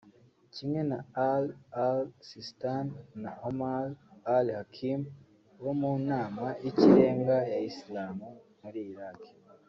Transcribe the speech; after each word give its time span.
Kimwe 0.53 0.79
na 0.89 0.99
Ali 1.31 1.51
al-Sistani 1.85 2.95
na 3.21 3.31
Ammar 3.49 3.87
al-Hakim 4.35 5.01
bo 5.61 5.71
mu 5.79 5.91
Nama 6.09 6.45
y’Ikirenga 6.63 7.37
ya 7.51 7.59
Islam 7.71 8.15
muri 8.61 8.81
Iraq 8.93 9.19